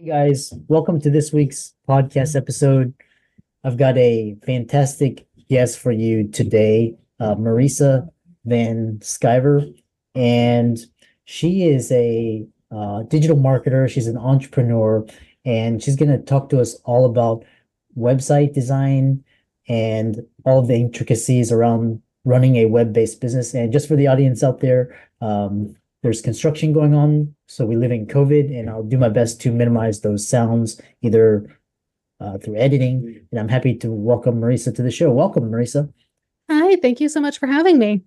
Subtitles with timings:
[0.00, 2.94] Hey guys, welcome to this week's podcast episode.
[3.64, 8.08] I've got a fantastic guest for you today, uh, Marisa
[8.46, 9.74] Vanskiver,
[10.14, 10.78] and
[11.24, 13.90] she is a uh, digital marketer.
[13.90, 15.04] She's an entrepreneur,
[15.44, 17.44] and she's going to talk to us all about
[17.98, 19.24] website design
[19.68, 23.52] and all the intricacies around running a web-based business.
[23.52, 27.90] And just for the audience out there, um, there's construction going on, so we live
[27.90, 31.58] in COVID, and I'll do my best to minimize those sounds either
[32.20, 33.26] uh, through editing.
[33.30, 35.10] And I'm happy to welcome Marisa to the show.
[35.10, 35.92] Welcome, Marisa.
[36.50, 38.04] Hi, thank you so much for having me.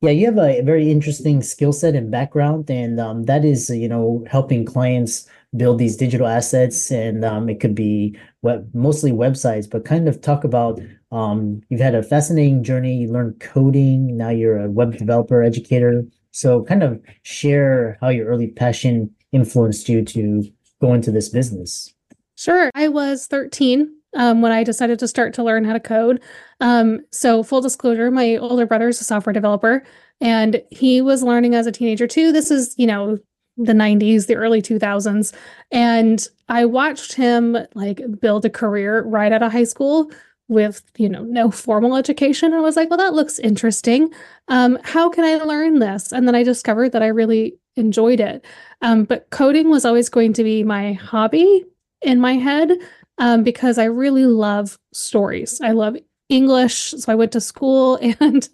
[0.00, 3.88] Yeah, you have a very interesting skill set and background, and um, that is, you
[3.88, 9.68] know, helping clients build these digital assets, and um, it could be web, mostly websites.
[9.68, 12.96] But kind of talk about um, you've had a fascinating journey.
[12.96, 14.16] You learned coding.
[14.16, 16.04] Now you're a web developer, educator.
[16.38, 20.44] So, kind of share how your early passion influenced you to
[20.80, 21.92] go into this business.
[22.36, 22.70] Sure.
[22.76, 26.22] I was 13 um, when I decided to start to learn how to code.
[26.60, 29.82] Um, so, full disclosure, my older brother is a software developer
[30.20, 32.30] and he was learning as a teenager too.
[32.30, 33.18] This is, you know,
[33.56, 35.34] the 90s, the early 2000s.
[35.72, 40.12] And I watched him like build a career right out of high school
[40.48, 42.54] with, you know, no formal education.
[42.54, 44.12] I was like, well, that looks interesting.
[44.48, 46.12] Um, how can I learn this?
[46.12, 48.44] And then I discovered that I really enjoyed it.
[48.82, 51.64] Um, but coding was always going to be my hobby
[52.02, 52.72] in my head
[53.18, 55.60] um, because I really love stories.
[55.60, 55.96] I love
[56.28, 56.92] English.
[56.92, 58.48] So I went to school and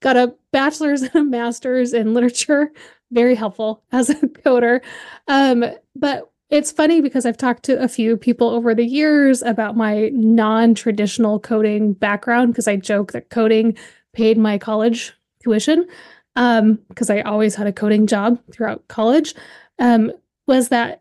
[0.00, 2.72] got a bachelor's and a master's in literature.
[3.10, 4.80] Very helpful as a coder.
[5.28, 5.64] Um,
[5.94, 10.10] but it's funny because I've talked to a few people over the years about my
[10.10, 13.76] non traditional coding background because I joke that coding
[14.12, 15.86] paid my college tuition
[16.34, 19.34] because um, I always had a coding job throughout college.
[19.78, 20.12] Um,
[20.46, 21.00] was that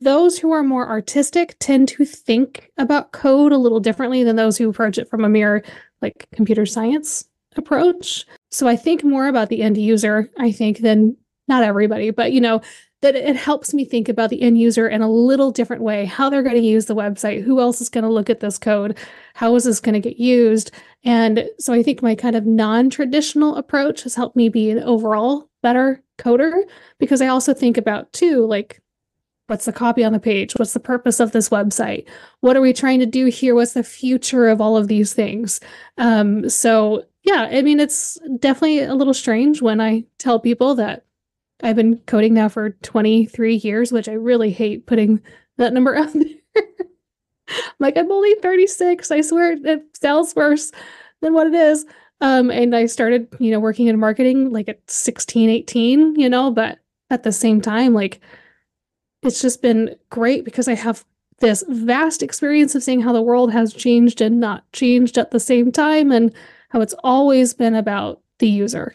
[0.00, 4.56] those who are more artistic tend to think about code a little differently than those
[4.56, 5.64] who approach it from a mere
[6.02, 7.24] like computer science
[7.56, 8.24] approach.
[8.52, 11.16] So I think more about the end user, I think, than
[11.48, 12.62] not everybody, but you know,
[13.02, 16.28] that it helps me think about the end user in a little different way, how
[16.28, 18.98] they're going to use the website, who else is going to look at this code,
[19.34, 20.70] how is this going to get used.
[21.04, 24.82] And so I think my kind of non traditional approach has helped me be an
[24.82, 26.62] overall better coder
[26.98, 28.80] because I also think about too, like
[29.50, 30.52] What's the copy on the page?
[30.54, 32.06] What's the purpose of this website?
[32.38, 33.56] What are we trying to do here?
[33.56, 35.58] What's the future of all of these things?
[35.98, 41.04] Um, so, yeah, I mean, it's definitely a little strange when I tell people that
[41.62, 45.20] I've been coding now for 23 years, which I really hate putting
[45.58, 46.64] that number out there.
[47.78, 49.10] like, I'm only 36.
[49.10, 50.72] I swear it sounds worse
[51.20, 51.86] than what it is.
[52.20, 56.50] Um, and I started, you know, working in marketing like at 16, 18, you know,
[56.50, 56.78] but
[57.10, 58.20] at the same time, like,
[59.22, 61.04] it's just been great because I have
[61.40, 65.40] this vast experience of seeing how the world has changed and not changed at the
[65.40, 66.32] same time and
[66.68, 68.94] how it's always been about the user.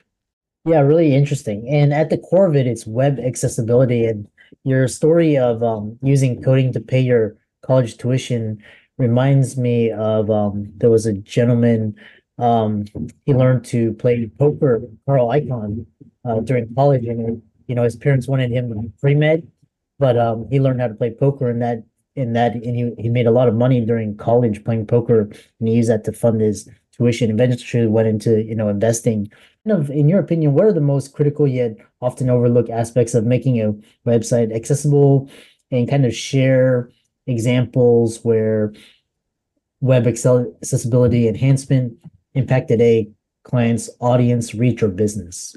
[0.66, 1.68] Yeah, really interesting.
[1.70, 4.06] And at the core of it, it's web accessibility.
[4.06, 4.28] And
[4.64, 8.64] your story of um, using coding to pay your college tuition
[8.98, 11.96] reminds me of um, there was a gentleman,
[12.40, 12.86] um,
[13.26, 15.86] he learned to play poker, Carl Icahn,
[16.26, 17.06] uh, during college.
[17.06, 19.48] And, you know, his parents wanted him to be pre med
[20.00, 21.84] but um, he learned how to play poker in that
[22.16, 25.22] in that and he, he made a lot of money during college playing poker
[25.60, 29.30] and he used that to fund his tuition eventually went into you know investing.
[29.68, 33.26] Kind of in your opinion what are the most critical yet often overlooked aspects of
[33.26, 33.74] making a
[34.08, 35.30] website accessible?
[35.72, 36.90] And kind of share
[37.28, 38.72] examples where
[39.82, 41.98] web accessibility enhancement
[42.34, 43.10] impacted a
[43.44, 45.56] client's audience reach or business?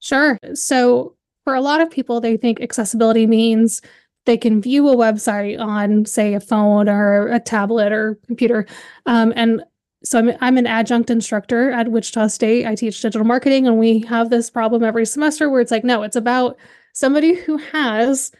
[0.00, 0.38] Sure.
[0.54, 3.80] So for a lot of people, they think accessibility means
[4.26, 8.66] they can view a website on, say, a phone or a tablet or computer.
[9.06, 9.62] Um, and
[10.04, 12.66] so I'm, I'm an adjunct instructor at Wichita State.
[12.66, 16.02] I teach digital marketing, and we have this problem every semester where it's like, no,
[16.02, 16.56] it's about
[16.92, 18.32] somebody who has,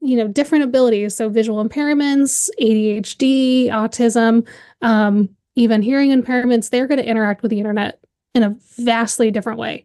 [0.00, 1.16] you know, different abilities.
[1.16, 4.46] So visual impairments, ADHD, autism,
[4.82, 6.70] um, even hearing impairments.
[6.70, 8.00] They're going to interact with the internet
[8.34, 9.84] in a vastly different way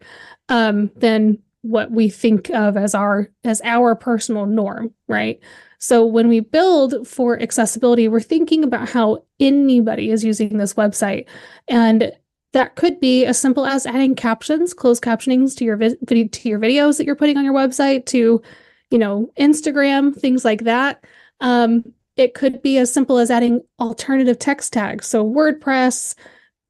[0.50, 5.39] um, than what we think of as our as our personal norm right
[5.83, 11.25] So when we build for accessibility, we're thinking about how anybody is using this website.
[11.68, 12.13] And
[12.53, 16.59] that could be as simple as adding captions, closed captionings to your vi- to your
[16.59, 18.41] videos that you're putting on your website, to
[18.91, 21.03] you know Instagram, things like that.
[21.41, 21.83] Um,
[22.15, 25.06] it could be as simple as adding alternative text tags.
[25.06, 26.15] So WordPress,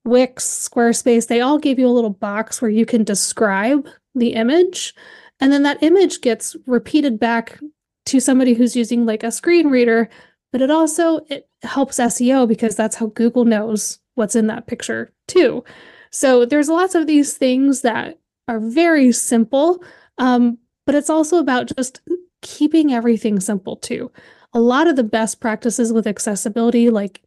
[0.05, 4.95] Wix, Squarespace, they all give you a little box where you can describe the image.
[5.39, 7.59] And then that image gets repeated back
[8.05, 10.09] to somebody who's using like a screen reader,
[10.51, 15.11] but it also it helps SEO because that's how Google knows what's in that picture
[15.27, 15.63] too.
[16.11, 19.83] So there's lots of these things that are very simple,
[20.17, 22.01] um, but it's also about just
[22.41, 24.11] keeping everything simple too.
[24.53, 27.21] A lot of the best practices with accessibility, like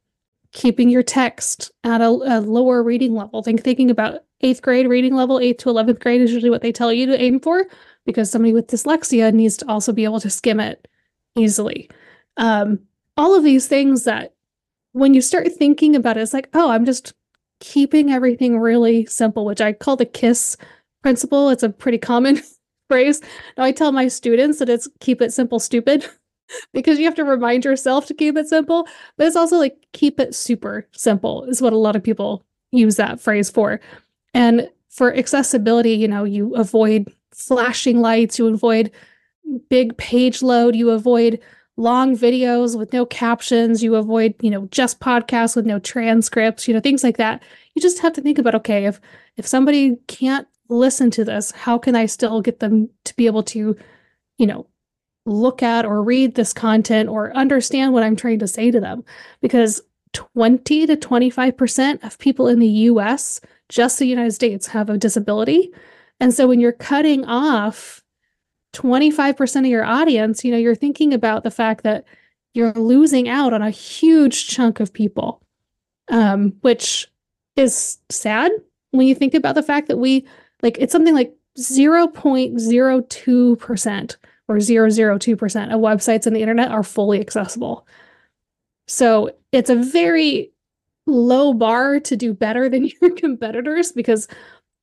[0.53, 3.43] keeping your text at a, a lower reading level.
[3.43, 6.73] Think thinking about eighth grade reading level, eighth to eleventh grade is usually what they
[6.73, 7.67] tell you to aim for,
[8.05, 10.89] because somebody with dyslexia needs to also be able to skim it
[11.37, 11.91] easily.
[12.37, 12.81] Um,
[13.17, 14.35] all of these things that
[14.93, 17.15] when you start thinking about it, it's like, oh, I'm just
[17.61, 20.57] keeping everything really simple, which I call the KISS
[21.03, 21.51] principle.
[21.51, 22.41] It's a pretty common
[22.89, 23.21] phrase.
[23.57, 26.07] Now I tell my students that it's keep it simple, stupid,
[26.73, 28.87] because you have to remind yourself to keep it simple.
[29.17, 32.97] But it's also like keep it super simple, is what a lot of people use
[32.97, 33.81] that phrase for.
[34.35, 38.91] And for accessibility, you know, you avoid flashing lights, you avoid
[39.69, 41.41] big page load, you avoid
[41.77, 46.73] long videos with no captions you avoid you know just podcasts with no transcripts you
[46.73, 47.43] know things like that
[47.75, 48.99] you just have to think about okay if
[49.37, 53.43] if somebody can't listen to this how can i still get them to be able
[53.43, 53.77] to
[54.39, 54.67] you know
[55.27, 59.05] look at or read this content or understand what i'm trying to say to them.
[59.41, 59.83] Because
[60.13, 65.71] 20 to 25% of people in the US just the United States have a disability.
[66.21, 68.03] And so when you're cutting off
[68.75, 72.05] 25% of your audience, you know, you're thinking about the fact that
[72.55, 75.43] you're losing out on a huge chunk of people,
[76.09, 77.07] um, which
[77.57, 78.51] is sad
[78.93, 80.27] when you think about the fact that we,
[80.63, 84.17] like, it's something like 0.02%
[84.49, 87.87] or 002% of websites on the internet are fully accessible.
[88.87, 90.53] So it's a very
[91.07, 94.29] low bar to do better than your competitors because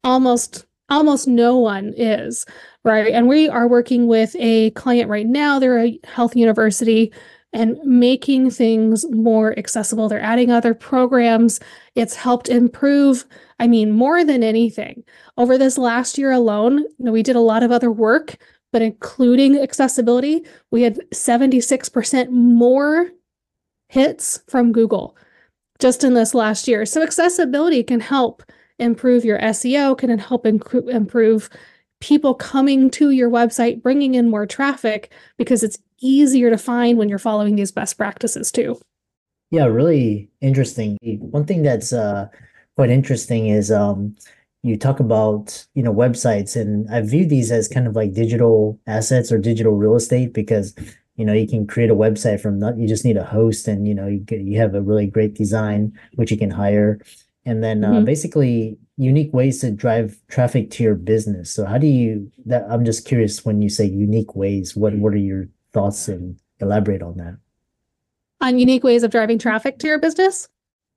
[0.04, 2.46] almost almost no one is,
[2.84, 3.14] right?
[3.14, 5.58] And we are working with a client right now.
[5.58, 7.12] They're a health university
[7.54, 10.10] and making things more accessible.
[10.10, 11.60] They're adding other programs.
[11.96, 13.26] It's helped improve,
[13.60, 15.04] I mean, more than anything.
[15.38, 18.36] Over this last year alone, we did a lot of other work,
[18.74, 23.12] but including accessibility, we had 76% more
[23.88, 25.16] hits from Google
[25.80, 26.86] just in this last year.
[26.86, 28.42] So accessibility can help
[28.80, 31.50] improve your SEO, can help inc- improve
[32.02, 37.10] people coming to your website, bringing in more traffic because it's easier to find when
[37.10, 38.78] you're following these best practices too.
[39.52, 40.98] Yeah, really interesting.
[41.04, 42.28] One thing that's uh,
[42.76, 44.16] quite interesting is um,
[44.64, 48.80] you talk about you know websites, and I view these as kind of like digital
[48.88, 50.74] assets or digital real estate because
[51.16, 53.88] you know you can create a website from not you just need a host and
[53.88, 57.00] you know you get, you have a really great design which you can hire
[57.46, 58.06] and then uh, mm-hmm.
[58.06, 61.52] basically unique ways to drive traffic to your business.
[61.52, 65.14] So how do you that I'm just curious when you say unique ways, what what
[65.14, 67.38] are your thoughts and elaborate on that?
[68.42, 70.50] On unique ways of driving traffic to your business?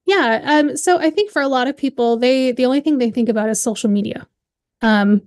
[0.07, 0.41] Yeah.
[0.45, 3.29] Um, so I think for a lot of people, they the only thing they think
[3.29, 4.27] about is social media.
[4.83, 5.23] Um,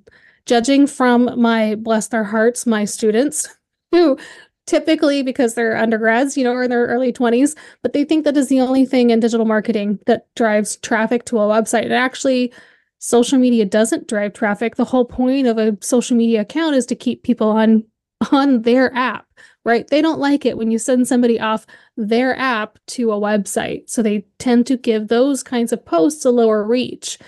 [0.45, 3.47] judging from my bless their hearts, my students
[3.91, 4.17] who
[4.65, 8.37] typically because they're undergrads, you know, or in their early 20s, but they think that
[8.37, 11.85] is the only thing in digital marketing that drives traffic to a website.
[11.85, 12.53] And actually,
[12.99, 14.75] social media doesn't drive traffic.
[14.75, 17.83] The whole point of a social media account is to keep people on
[18.31, 19.25] on their app,
[19.69, 19.87] right?
[19.87, 23.89] They don't like it when you send somebody off their app to a website.
[23.89, 27.19] So they tend to give those kinds of posts a lower reach.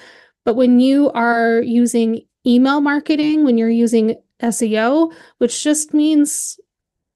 [0.43, 6.59] But when you are using email marketing, when you're using SEO, which just means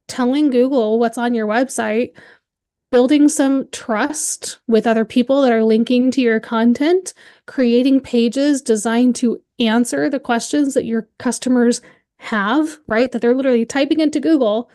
[0.08, 2.12] telling Google what's on your website,
[2.91, 7.15] building some trust with other people that are linking to your content,
[7.48, 11.82] creating pages designed to answer the questions that your customers
[12.17, 13.12] have, right?
[13.12, 14.70] That they're literally typing into Google,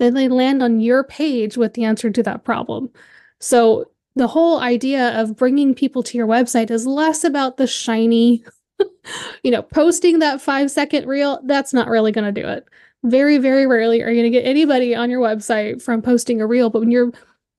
[0.00, 2.90] then they land on your page with the answer to that problem.
[3.38, 8.44] So the whole idea of bringing people to your website is less about the shiny,
[9.44, 11.40] you know, posting that five second reel.
[11.44, 12.66] That's not really going to do it
[13.04, 16.46] very, very rarely are you going to get anybody on your website from posting a
[16.46, 16.70] reel.
[16.70, 17.12] But when you're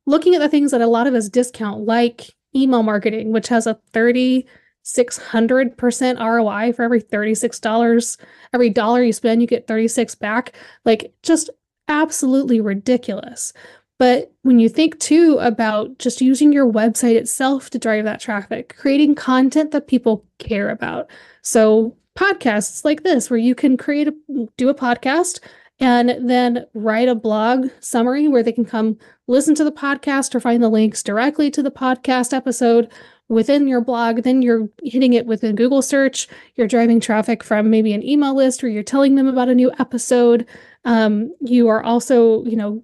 [0.05, 3.65] looking at the things that a lot of us discount, like email marketing, which has
[3.65, 8.17] a 3,600% ROI for every $36,
[8.53, 10.53] every dollar you spend, you get 36 back.
[10.86, 11.50] Like just
[11.88, 13.54] absolutely ridiculous.
[14.00, 18.76] But when you think too about just using your website itself to drive that traffic,
[18.78, 21.08] creating content that people care about.
[21.44, 24.14] So, podcasts like this, where you can create a
[24.58, 25.40] do a podcast
[25.80, 28.98] and then write a blog summary where they can come
[29.28, 32.92] listen to the podcast or find the links directly to the podcast episode
[33.32, 34.24] within your blog.
[34.24, 36.28] Then you're hitting it within Google search.
[36.56, 39.72] You're driving traffic from maybe an email list or you're telling them about a new
[39.80, 40.46] episode.
[40.84, 42.84] Um, you are also, you know,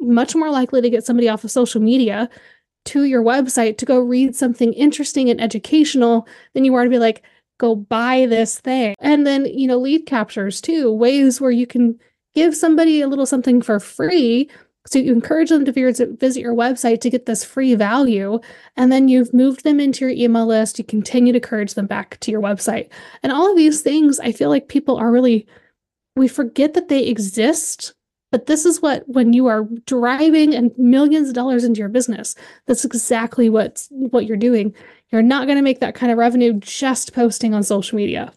[0.00, 2.30] much more likely to get somebody off of social media
[2.86, 6.98] to your website to go read something interesting and educational than you are to be
[6.98, 7.22] like,
[7.58, 8.94] go buy this thing.
[9.00, 11.98] And then, you know, lead captures too, ways where you can
[12.34, 14.48] give somebody a little something for free.
[14.86, 18.38] So you encourage them to visit your website to get this free value.
[18.76, 20.78] And then you've moved them into your email list.
[20.78, 22.90] You continue to encourage them back to your website.
[23.22, 25.46] And all of these things, I feel like people are really,
[26.16, 27.94] we forget that they exist
[28.34, 32.34] but this is what, when you are driving and millions of dollars into your business,
[32.66, 34.74] that's exactly what what you're doing.
[35.12, 38.32] You're not going to make that kind of revenue just posting on social media.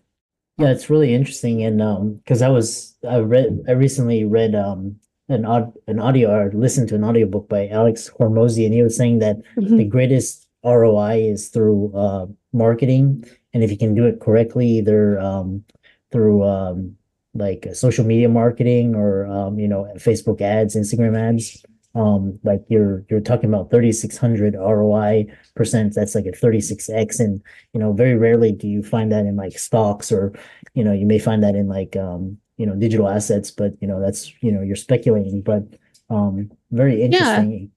[0.60, 4.98] Yeah, it's really interesting, and um, because I was I read I recently read um
[5.30, 8.96] an odd an audio or listened to an audiobook by Alex Hormozi, and he was
[8.96, 9.78] saying that mm-hmm.
[9.78, 15.20] the greatest ROI is through uh marketing, and if you can do it correctly, either
[15.20, 15.64] um
[16.12, 16.98] through um
[17.38, 21.64] like social media marketing or um, you know Facebook ads, Instagram ads.
[21.96, 25.96] Um, like you're you're talking about 3600 ROI percent.
[25.96, 27.42] That's like a 36x, and
[27.74, 30.34] you know very rarely do you find that in like stocks or
[30.74, 33.88] you know you may find that in like um, you know digital assets, but you
[33.88, 35.64] know that's you know you're speculating, but
[36.10, 37.72] um, very interesting.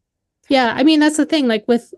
[0.49, 0.67] Yeah.
[0.67, 1.49] yeah, I mean that's the thing.
[1.49, 1.95] Like with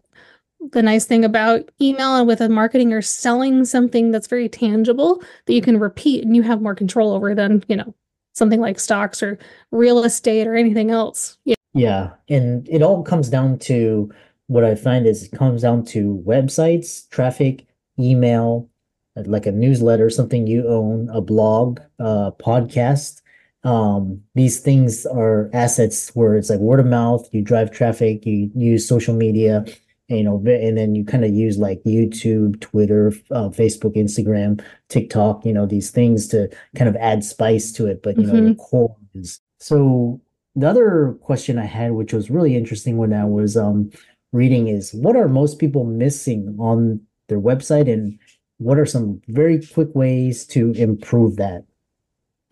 [0.71, 5.23] the nice thing about email and with a marketing you're selling something that's very tangible
[5.47, 7.95] that you can repeat and you have more control over than you know
[8.33, 9.39] something like stocks or
[9.73, 12.11] real estate or anything else yeah, yeah.
[12.29, 14.11] and it all comes down to
[14.47, 17.67] what i find is it comes down to websites traffic
[17.99, 18.69] email
[19.17, 23.21] like a newsletter something you own a blog a podcast
[23.65, 28.51] um these things are assets where it's like word of mouth you drive traffic you
[28.55, 29.65] use social media
[30.09, 35.45] you know, and then you kind of use like YouTube, Twitter, uh, Facebook, Instagram, TikTok,
[35.45, 38.03] you know, these things to kind of add spice to it.
[38.03, 38.37] But, you mm-hmm.
[38.37, 40.21] know, the core is so
[40.55, 43.91] the other question I had, which was really interesting when I was um,
[44.33, 48.19] reading, is what are most people missing on their website and
[48.59, 51.65] what are some very quick ways to improve that?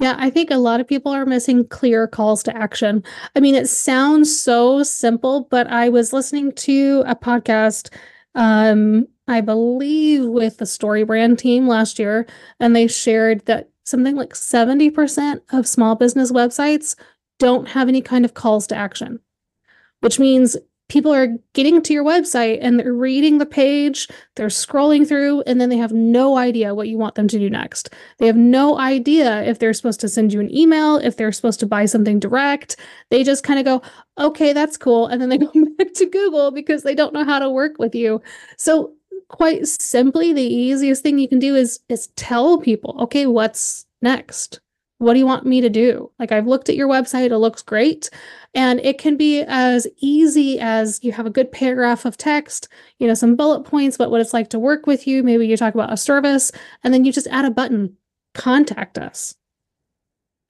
[0.01, 3.05] Yeah, I think a lot of people are missing clear calls to action.
[3.37, 7.93] I mean, it sounds so simple, but I was listening to a podcast,
[8.35, 12.27] um, I believe with the StoryBrand team last year,
[12.59, 16.97] and they shared that something like 70% of small business websites
[17.39, 19.21] don't have any kind of calls to action,
[20.01, 20.57] which means
[20.91, 25.61] people are getting to your website and they're reading the page, they're scrolling through, and
[25.61, 27.95] then they have no idea what you want them to do next.
[28.19, 31.61] They have no idea if they're supposed to send you an email, if they're supposed
[31.61, 32.77] to buy something direct.
[33.09, 33.83] They just kind of go,
[34.19, 35.07] okay, that's cool.
[35.07, 37.95] And then they go back to Google because they don't know how to work with
[37.95, 38.21] you.
[38.59, 38.93] So,
[39.29, 44.61] quite simply, the easiest thing you can do is, is tell people, okay, what's next?
[45.01, 46.11] What do you want me to do?
[46.19, 48.11] Like, I've looked at your website, it looks great.
[48.55, 53.07] And it can be as easy as you have a good paragraph of text, you
[53.07, 55.23] know, some bullet points about what it's like to work with you.
[55.23, 56.53] Maybe you talk about a service,
[56.85, 57.97] and then you just add a button
[58.35, 59.37] contact us.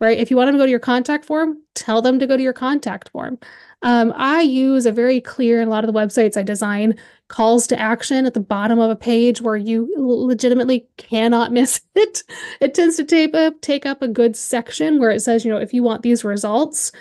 [0.01, 0.19] Right?
[0.19, 2.43] If you want them to go to your contact form, tell them to go to
[2.43, 3.39] your contact form.
[3.83, 7.67] Um, I use a very clear, in a lot of the websites I design, calls
[7.69, 12.23] to action at the bottom of a page where you legitimately cannot miss it.
[12.61, 15.59] It tends to take up, take up a good section where it says, you know,
[15.59, 16.93] if you want these results,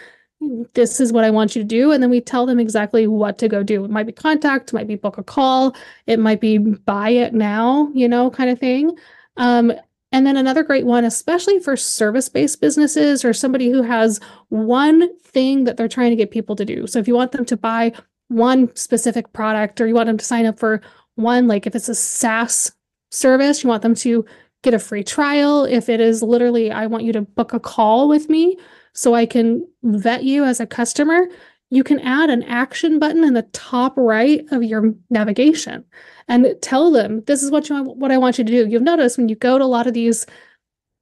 [0.74, 1.92] this is what I want you to do.
[1.92, 3.84] And then we tell them exactly what to go do.
[3.84, 5.76] It might be contact, it might be book a call,
[6.08, 8.98] it might be buy it now, you know, kind of thing.
[9.36, 9.74] Um,
[10.12, 15.16] and then another great one, especially for service based businesses or somebody who has one
[15.20, 16.88] thing that they're trying to get people to do.
[16.88, 17.94] So if you want them to buy
[18.30, 20.82] one specific product or you want them to sign up for
[21.16, 22.72] one, like if it's a SaaS
[23.12, 24.26] service, you want them to
[24.64, 25.64] get a free trial.
[25.66, 28.58] If it is literally, I want you to book a call with me
[28.94, 31.28] so I can vet you as a customer,
[31.70, 35.86] you can add an action button in the top right of your navigation
[36.30, 38.70] and tell them this is what you what I want you to do.
[38.70, 40.26] You'll notice when you go to a lot of these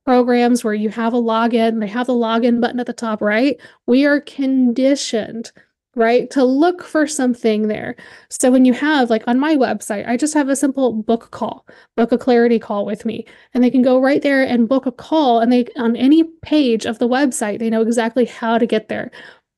[0.05, 3.59] programs where you have a login, they have the login button at the top right.
[3.85, 5.51] We are conditioned
[5.97, 6.29] right?
[6.31, 7.95] To look for something there.
[8.29, 11.65] So when you have, like on my website, I just have a simple book call,
[11.95, 14.91] book a clarity call with me, and they can go right there and book a
[14.91, 15.39] call.
[15.39, 19.09] And they, on any page of the website, they know exactly how to get there.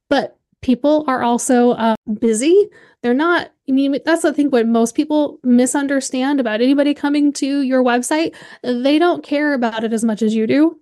[0.10, 2.70] But people are also uh, busy.
[3.02, 7.62] They're not, I mean, that's I think what most people misunderstand about anybody coming to
[7.62, 8.36] your website.
[8.62, 10.80] They don't care about it as much as you do,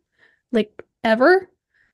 [0.51, 1.49] like ever.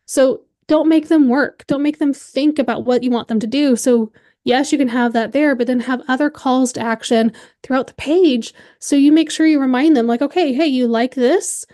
[0.06, 1.66] So don't make them work.
[1.68, 3.76] Don't make them think about what you want them to do.
[3.76, 4.12] So,
[4.46, 7.94] yes, you can have that there, but then have other calls to action throughout the
[7.96, 8.54] page.
[8.80, 11.66] So you make sure you remind them, like, okay, hey, you like this?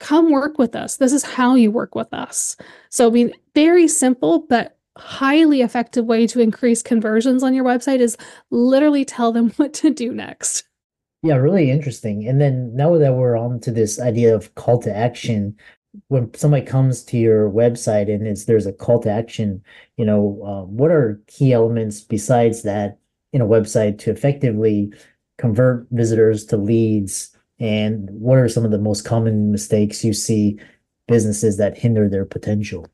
[0.00, 0.96] Come work with us.
[0.96, 2.56] This is how you work with us.
[2.88, 8.00] So, I mean, very simple, but highly effective way to increase conversions on your website
[8.00, 8.16] is
[8.50, 10.64] literally tell them what to do next.
[11.22, 12.28] Yeah, really interesting.
[12.28, 15.56] And then now that we're on to this idea of call to action,
[16.08, 19.62] when somebody comes to your website and it's there's a call to action,
[19.96, 22.98] you know, uh, what are key elements besides that
[23.32, 24.92] in a website to effectively
[25.38, 27.34] convert visitors to leads?
[27.58, 30.58] And what are some of the most common mistakes you see
[31.08, 32.86] businesses that hinder their potential?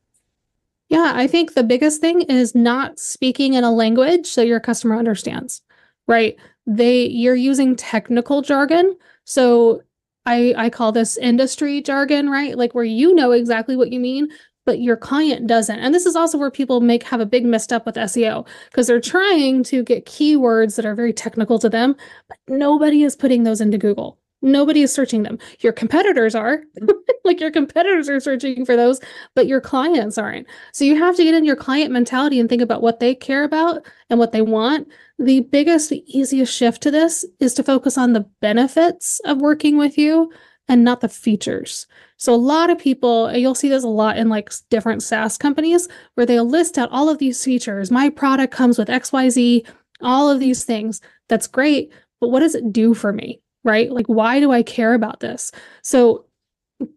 [0.91, 4.97] Yeah, I think the biggest thing is not speaking in a language so your customer
[4.97, 5.63] understands,
[6.07, 6.37] right?
[6.67, 8.97] They you're using technical jargon.
[9.25, 9.83] So
[10.25, 12.57] I I call this industry jargon, right?
[12.57, 14.29] Like where you know exactly what you mean,
[14.65, 15.79] but your client doesn't.
[15.79, 18.87] And this is also where people make have a big messed up with SEO because
[18.87, 21.95] they're trying to get keywords that are very technical to them,
[22.29, 24.20] but nobody is putting those into Google.
[24.41, 25.37] Nobody is searching them.
[25.59, 26.63] Your competitors are,
[27.23, 28.99] like your competitors are searching for those,
[29.35, 30.47] but your clients aren't.
[30.73, 33.43] So you have to get in your client mentality and think about what they care
[33.43, 34.87] about and what they want.
[35.19, 39.77] The biggest, the easiest shift to this is to focus on the benefits of working
[39.77, 40.31] with you
[40.67, 41.85] and not the features.
[42.17, 45.87] So a lot of people, you'll see this a lot in like different SaaS companies
[46.15, 47.91] where they'll list out all of these features.
[47.91, 49.67] My product comes with XYZ,
[50.01, 51.01] all of these things.
[51.29, 53.41] That's great, but what does it do for me?
[53.63, 53.91] Right?
[53.91, 55.51] Like, why do I care about this?
[55.83, 56.25] So,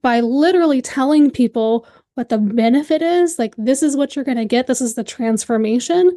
[0.02, 4.44] by literally telling people what the benefit is, like, this is what you're going to
[4.44, 6.16] get, this is the transformation,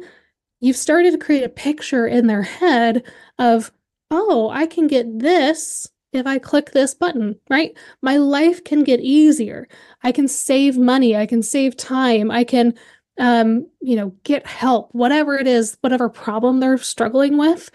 [0.60, 3.04] you've started to create a picture in their head
[3.38, 3.72] of,
[4.10, 7.76] oh, I can get this if I click this button, right?
[8.00, 9.68] My life can get easier.
[10.02, 11.14] I can save money.
[11.14, 12.30] I can save time.
[12.30, 12.74] I can,
[13.18, 17.70] um, you know, get help, whatever it is, whatever problem they're struggling with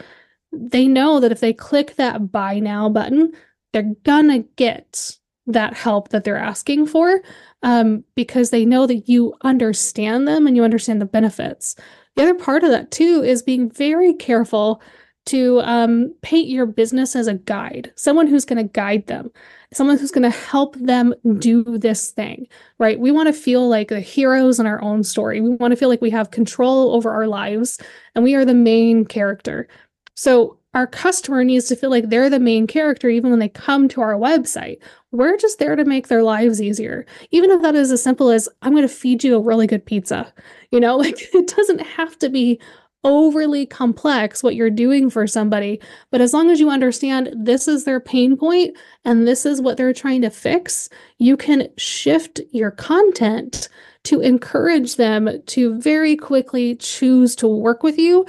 [0.54, 3.32] they know that if they click that buy now button,
[3.72, 7.22] they're gonna get that help that they're asking for
[7.64, 11.76] um, because they know that you understand them and you understand the benefits.
[12.16, 14.82] The other part of that too is being very careful
[15.26, 19.32] to um, paint your business as a guide, someone who's going to guide them,
[19.74, 22.46] someone who's going to help them do this thing,
[22.78, 23.00] right?
[23.00, 25.40] We want to feel like the heroes in our own story.
[25.40, 27.80] We want to feel like we have control over our lives
[28.16, 29.68] and we are the main character.
[30.16, 33.88] So our customer needs to feel like they're the main character even when they come
[33.90, 34.80] to our website.
[35.12, 37.06] We're just there to make their lives easier.
[37.32, 39.86] Even if that is as simple as I'm going to feed you a really good
[39.86, 40.34] pizza.
[40.72, 42.60] You know, like it doesn't have to be
[43.04, 47.84] overly complex what you're doing for somebody, but as long as you understand this is
[47.84, 52.72] their pain point and this is what they're trying to fix, you can shift your
[52.72, 53.68] content
[54.04, 58.26] to encourage them to very quickly choose to work with you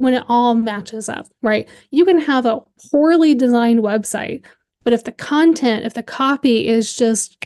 [0.00, 1.68] when it all matches up, right?
[1.90, 2.60] You can have a
[2.90, 4.42] poorly designed website,
[4.82, 7.44] but if the content, if the copy is just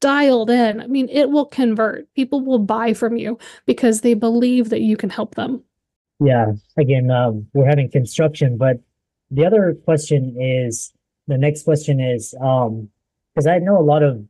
[0.00, 2.12] dialed in, I mean, it will convert.
[2.14, 5.64] People will buy from you because they believe that you can help them.
[6.20, 6.52] Yeah.
[6.76, 8.78] Again, um, we're having construction, but
[9.32, 10.92] the other question is
[11.26, 12.88] the next question is um
[13.34, 14.24] because I know a lot of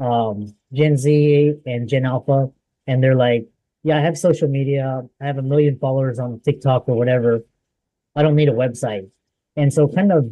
[0.00, 2.50] um Gen Z and Gen Alpha,
[2.88, 3.46] and they're like,
[3.88, 5.02] yeah, I have social media.
[5.18, 7.40] I have a million followers on TikTok or whatever.
[8.14, 9.08] I don't need a website.
[9.56, 10.30] And so kind of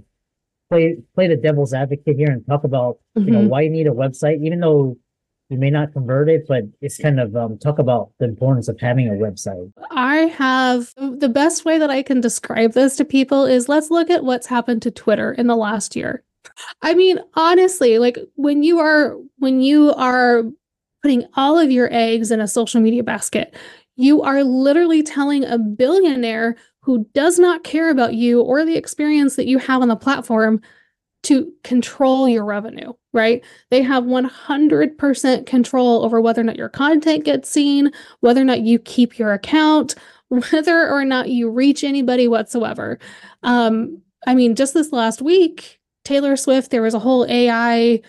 [0.69, 3.27] play play the devil's advocate here and talk about, mm-hmm.
[3.27, 3.49] you know, mm-hmm.
[3.49, 4.99] why you need a website, even though
[5.49, 8.79] you may not convert it, but it's kind of um, talk about the importance of
[8.79, 9.73] having a website.
[9.91, 14.11] I have the best way that I can describe this to people is let's look
[14.11, 16.23] at what's happened to Twitter in the last year.
[16.83, 20.45] I mean, honestly, like when you are when you are
[21.03, 23.55] putting all of your eggs in a social media basket.
[23.97, 29.37] You are literally telling a billionaire who does not care about you or the experience
[29.37, 30.61] that you have on the platform
[31.25, 33.43] to control your revenue, right?
[33.71, 38.61] They have 100% control over whether or not your content gets seen, whether or not
[38.61, 39.97] you keep your account,
[40.29, 43.01] whether or not you reach anybody whatsoever.
[43.43, 48.01] Um, I mean, just this last week, Taylor Swift, there was a whole AI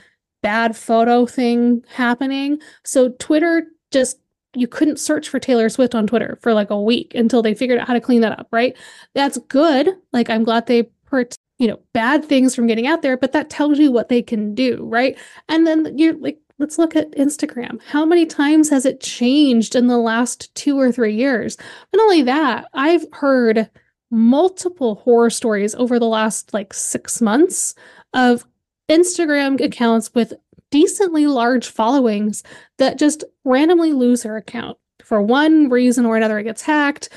[0.42, 2.60] bad photo thing happening.
[2.84, 4.20] So Twitter just
[4.54, 7.80] you couldn't search for Taylor Swift on Twitter for like a week until they figured
[7.80, 8.76] out how to clean that up, right?
[9.14, 9.90] That's good.
[10.14, 13.50] Like I'm glad they put, you know, bad things from getting out there, but that
[13.50, 15.18] tells you what they can do, right?
[15.48, 17.80] And then you're like, let's look at Instagram.
[17.84, 21.58] How many times has it changed in the last two or three years?
[21.94, 23.70] Not only that, I've heard
[24.10, 27.76] multiple horror stories over the last like six months
[28.14, 28.46] of
[28.90, 30.34] Instagram accounts with
[30.72, 32.44] decently large followings
[32.78, 36.40] that just randomly lose their account for one reason or another.
[36.40, 37.10] It gets hacked.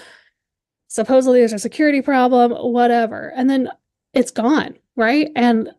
[0.88, 3.32] Supposedly there's a security problem, whatever.
[3.36, 3.68] And then
[4.12, 5.30] it's gone, right?
[5.36, 5.70] And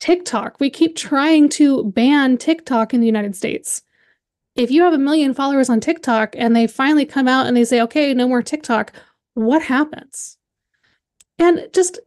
[0.00, 3.82] TikTok, we keep trying to ban TikTok in the United States.
[4.56, 7.64] If you have a million followers on TikTok and they finally come out and they
[7.64, 8.92] say, okay, no more TikTok,
[9.34, 10.38] what happens?
[11.38, 11.98] And just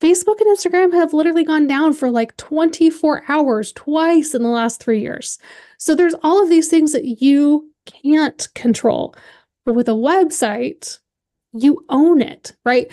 [0.00, 4.82] Facebook and Instagram have literally gone down for like 24 hours twice in the last
[4.82, 5.38] three years.
[5.78, 9.14] So there's all of these things that you can't control.
[9.64, 10.98] But with a website,
[11.52, 12.90] you own it, right?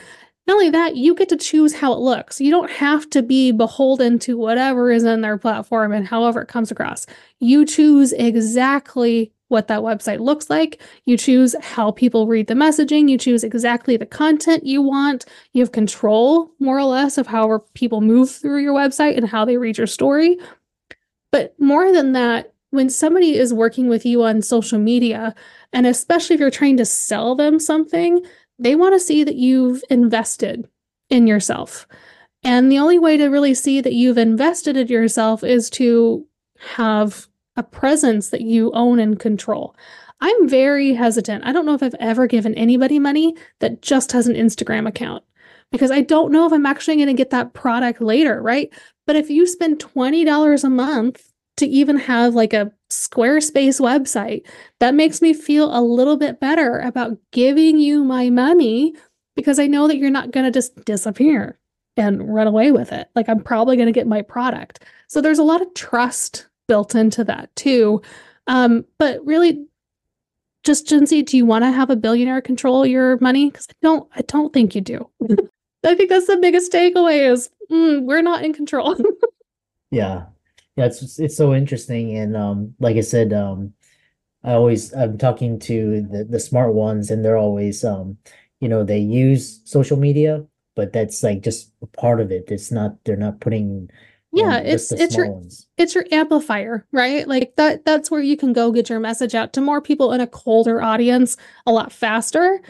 [0.47, 2.41] Not only that, you get to choose how it looks.
[2.41, 6.49] You don't have to be beholden to whatever is in their platform and however it
[6.49, 7.05] comes across.
[7.39, 10.81] You choose exactly what that website looks like.
[11.05, 13.09] You choose how people read the messaging.
[13.09, 15.25] You choose exactly the content you want.
[15.53, 19.45] You have control, more or less, of how people move through your website and how
[19.45, 20.37] they read your story.
[21.31, 25.35] But more than that, when somebody is working with you on social media,
[25.71, 28.25] and especially if you're trying to sell them something,
[28.57, 30.67] they want to see that you've invested
[31.09, 31.87] in yourself.
[32.43, 36.25] And the only way to really see that you've invested in yourself is to
[36.75, 39.75] have a presence that you own and control.
[40.21, 41.45] I'm very hesitant.
[41.45, 45.23] I don't know if I've ever given anybody money that just has an Instagram account
[45.71, 48.71] because I don't know if I'm actually going to get that product later, right?
[49.05, 54.47] But if you spend $20 a month to even have like a Squarespace website,
[54.79, 58.95] that makes me feel a little bit better about giving you my money
[59.35, 61.59] because I know that you're not going to just disappear
[61.97, 63.09] and run away with it.
[63.15, 64.83] Like I'm probably going to get my product.
[65.07, 68.01] So there's a lot of trust built into that too.
[68.47, 69.65] Um, but really,
[70.63, 73.49] just Gen Z, do you want to have a billionaire control your money?
[73.49, 75.09] Because I don't, I don't think you do.
[75.85, 78.95] I think that's the biggest takeaway is mm, we're not in control.
[79.91, 80.25] yeah,
[80.77, 83.73] yeah, it's it's so interesting, and um, like I said, um,
[84.43, 88.17] I always I'm talking to the the smart ones, and they're always um,
[88.63, 90.45] you know, they use social media,
[90.77, 92.45] but that's like just a part of it.
[92.47, 93.89] It's not they're not putting
[94.33, 95.67] yeah it's it's your ones.
[95.77, 97.27] it's your amplifier right?
[97.27, 100.21] Like that that's where you can go get your message out to more people in
[100.21, 102.61] a colder audience a lot faster.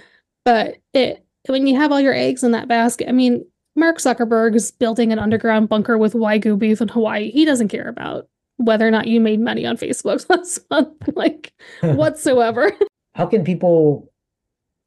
[0.46, 3.46] But it when you have all your eggs in that basket i mean
[3.76, 7.32] mark zuckerberg is building an underground bunker with wagyu beef in hawaii.
[7.32, 11.54] He doesn't care about whether or not you made money on facebook last month like
[11.82, 12.72] whatsoever.
[13.16, 14.12] How can people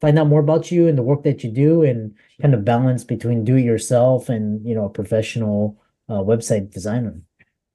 [0.01, 3.03] find out more about you and the work that you do and kind of balance
[3.03, 5.77] between do it yourself and you know a professional
[6.09, 7.15] uh, website designer?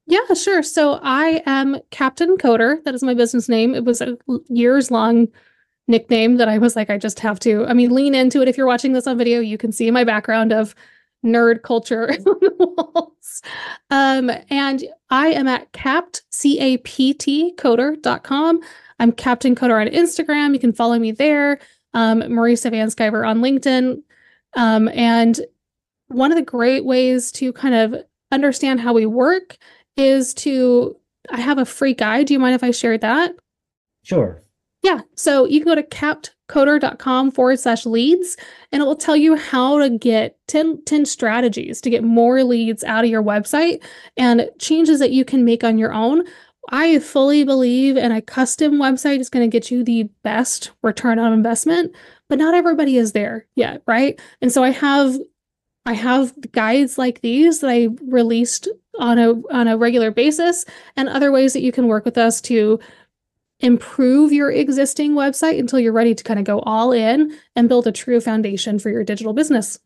[0.07, 0.63] Yeah, sure.
[0.63, 2.83] So I am Captain Coder.
[2.85, 3.75] That is my business name.
[3.75, 4.19] It was a
[4.49, 5.29] years long
[5.89, 7.65] nickname that I was like, I just have to.
[7.67, 8.49] I mean, lean into it.
[8.49, 10.75] If you're watching this on video, you can see my background of
[11.25, 13.43] nerd culture on the walls.
[13.91, 18.61] Um, and I am at capt, C A P T coder.com.
[18.99, 20.53] I'm Captain Coder on Instagram.
[20.53, 21.59] You can follow me there.
[21.95, 24.03] Um, Marisa Vanskiver on LinkedIn.
[24.55, 25.41] Um, and
[26.09, 29.57] one of the great ways to kind of understand how we work
[29.97, 30.97] is to
[31.31, 32.27] I have a free guide.
[32.27, 33.35] Do you mind if I share that?
[34.03, 34.43] Sure.
[34.83, 35.01] Yeah.
[35.15, 38.37] So you can go to captcoder.com forward slash leads
[38.73, 42.83] and it will tell you how to get 10, 10 strategies to get more leads
[42.83, 43.83] out of your website
[44.17, 46.25] and changes that you can make on your own.
[46.71, 51.19] I fully believe in a custom website is going to get you the best return
[51.19, 51.95] on investment,
[52.29, 54.21] but not everybody is there yet, right?
[54.41, 55.17] And so I have
[55.85, 58.69] I have guides like these that I released
[58.99, 60.65] on a on a regular basis
[60.97, 62.79] and other ways that you can work with us to
[63.61, 67.87] improve your existing website until you're ready to kind of go all in and build
[67.87, 69.79] a true foundation for your digital business.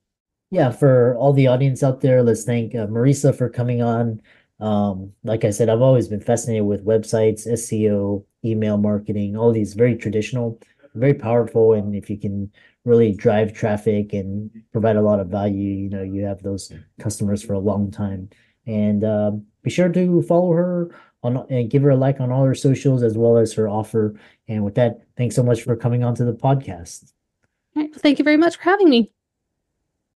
[0.51, 4.23] Yeah, for all the audience out there, let's thank uh, Marisa for coming on.
[4.61, 9.75] Um, like I said, I've always been fascinated with websites, SEO, email marketing, all these
[9.75, 10.59] very traditional,
[10.95, 11.75] very powerful.
[11.75, 12.51] And if you can
[12.87, 17.43] really drive traffic and provide a lot of value, you know, you have those customers
[17.43, 18.31] for a long time.
[18.67, 22.45] And um, be sure to follow her on and give her a like on all
[22.45, 24.15] her socials as well as her offer.
[24.49, 27.13] And with that, thanks so much for coming on to the podcast.
[27.97, 29.13] Thank you very much for having me.